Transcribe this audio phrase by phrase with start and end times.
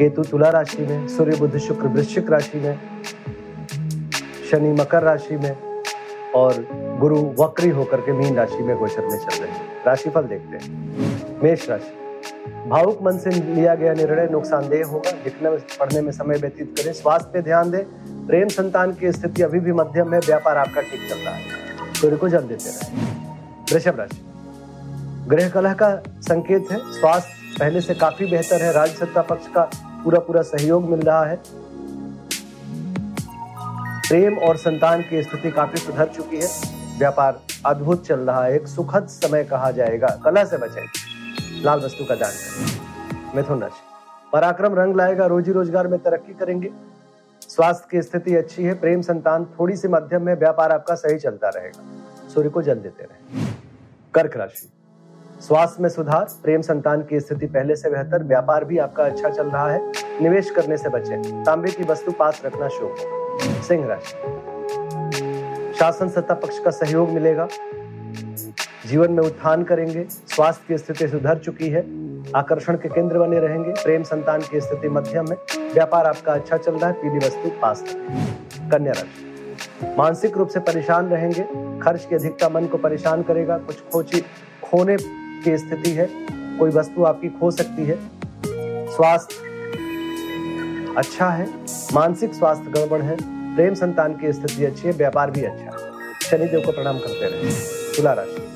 [0.00, 2.78] केतु तुला राशि में, सूर्य बुध शुक्र वृश्चिक राशि में,
[4.50, 5.56] शनि मकर राशि में,
[6.34, 6.66] और
[7.00, 11.42] गुरु वक्री होकर के मीन राशि में गोचर में चल रहे हैं। राशिफल देखते हैं।
[11.42, 11.94] मेष राशि।
[12.68, 16.92] भावुक मन से लिया गया निर्णय नुकसानदेह होगा। लिखने में, पढ़ने में समय व्यतीत करें।
[16.92, 17.84] स्वास्थ्य पे ध्यान दें।
[18.26, 21.42] प्रेम संतान की स्थिति अभी भी मध्यम है। व्यापार आपका ठीक चल रहा है।
[21.94, 22.96] सूर्य को जल देते रहे।
[23.74, 24.24] वृषभ राशि।
[25.28, 29.70] ग्रह कलह का संकेत है। स्वास्थ्य पहले से काफ़ी बेहतर है। राज्य सत्ता पक्ष का
[30.04, 31.40] पूरा पूरा सहयोग मिल रहा है।
[34.08, 36.48] प्रेम और संतान की स्थिति काफ़ी सुधर चुकी है।
[36.98, 40.82] व्यापार अद्भुत चल रहा है। एक सुखद समय कहा जाएगा। कला से बचें
[41.62, 43.82] लाल वस्तु का दान करें। मिथुन राशि।
[44.32, 46.70] पराक्रम रंग लाएगा। रोजी रोज़गार में तरक्की करेंगे।
[47.42, 51.48] स्वास्थ्य की स्थिति अच्छी है। प्रेम संतान थोड़ी सी मध्यम है। व्यापार आपका सही चलता
[51.48, 53.44] रहेगा। सूर्य को जल देते रहे।
[54.14, 54.70] कर्क राशि।
[55.40, 59.46] स्वास्थ्य में सुधार, प्रेम संतान की स्थिति पहले से बेहतर, व्यापार भी आपका अच्छा चल
[59.46, 62.96] रहा है, निवेश करने से बचें, तांबे की वस्तु पास रखना शुभ
[63.68, 67.48] सिंह राशि। शासन सत्ता पक्ष का सहयोग मिलेगा।
[68.86, 71.84] जीवन में उत्थान करेंगे, स्वास्थ्य की स्थिति सुधर चुकी है,
[72.36, 75.36] आकर्षण के केंद्र बने रहेंगे, प्रेम संतान की स्थिति मध्यम है,
[75.72, 77.84] व्यापार आपका अच्छा चल रहा है, पीली वस्तु पास
[78.72, 81.42] कन्या राशि। मानसिक रूप से परेशान रहेंगे,
[81.82, 84.20] खर्च की अधिकता मन को परेशान करेगा, कुछ खोची
[84.64, 84.96] खोने
[85.44, 86.08] की स्थिति है,
[86.58, 87.98] कोई वस्तु आपकी खो सकती है।
[88.88, 89.34] स्वास्थ्य
[90.96, 91.46] अच्छा है,
[91.92, 93.16] मानसिक स्वास्थ्य गड़बड़ है,
[93.56, 95.90] प्रेम संतान की स्थिति अच्छी है, व्यापार भी अच्छा है।
[96.30, 97.50] शनिदेव को प्रणाम करते रहे।
[97.96, 98.46] तुला राशि।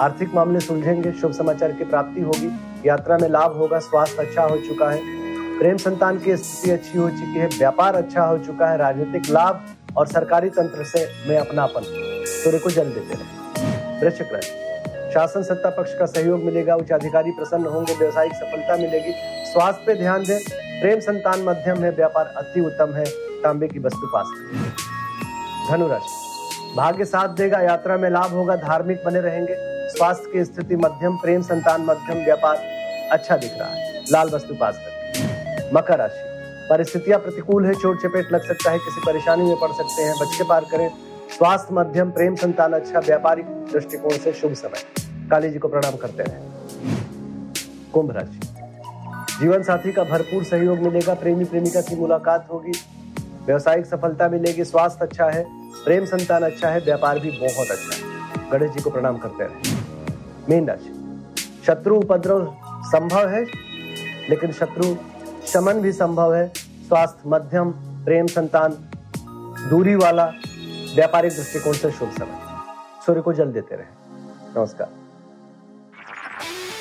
[0.00, 2.50] आर्थिक मामले सुलझेंगे, शुभ समाचार की प्राप्ति होगी,
[2.88, 5.00] यात्रा में लाभ होगा, स्वास्थ्य अच्छा हो चुका है,
[5.58, 9.66] प्रेम संतान की स्थिति अच्छी हो चुकी है, व्यापार अच्छा हो चुका है, राजनीतिक लाभ
[9.96, 11.80] और सरकारी तंत्र से में अपनापन।
[12.26, 14.63] सूर्य को जल देते रहे। वृश्चिक राशि।
[15.14, 19.12] शासन सत्ता पक्ष का सहयोग मिलेगा, उच्च अधिकारी प्रसन्न होंगे, व्यवसायिक सफलता मिलेगी।
[19.52, 20.38] स्वास्थ्य पे ध्यान दें,
[20.80, 23.04] प्रेम संतान मध्यम है, व्यापार अति उत्तम है,
[23.42, 24.26] तांबे की वस्तु पास।
[25.70, 29.56] धनुराशि भाग्य साथ देगा, यात्रा में लाभ होगा, धार्मिक बने रहेंगे।
[29.88, 32.56] स्वास्थ्य की स्थिति मध्यम, प्रेम संतान मध्यम, व्यापार
[33.10, 36.22] अच्छा दिख रहा है। लाल वस्तु पास रखें। मकर राशि,
[36.70, 40.44] परिस्थितियाँ प्रतिकूल है, चोट चपेट लग सकता है, किसी परेशानी में पड़ सकते हैं, बच्चे
[40.44, 40.88] पार करें।
[41.38, 46.22] स्वास्थ्य मध्यम, प्रेम संतान अच्छा व्यापारिक दृष्टिकोण से शुभ समय। काली जी को प्रणाम करते
[46.22, 46.36] रहे।
[47.92, 48.40] कुंभ राशि।
[49.40, 52.72] जीवन साथी का भरपूर सहयोग मिलेगा, प्रेमी प्रेमिका की मुलाकात होगी।
[53.46, 55.44] व्यवसायिक सफलता मिलेगी, स्वास्थ्य अच्छा है,
[55.84, 58.14] प्रेम संतान अच्छा है, व्यापार भी बहुत अच्छा है।
[58.50, 59.76] गणेश जी को प्रणाम करते रहे।
[60.48, 61.24] मीन राशि।
[61.66, 63.44] शत्रु उपद्रव संभव है,
[64.30, 64.96] लेकिन शत्रु
[65.46, 67.70] शमन भी संभव है। स्वास्थ्य, मध्यम,
[68.04, 68.72] प्रेम संतान,
[69.70, 70.32] दूरी वाला
[70.94, 72.38] व्यापारिक दृष्टिकोण से शुभ समय।
[73.06, 73.86] सूर्य को जल देते रहे।
[74.60, 75.03] नमस्कार।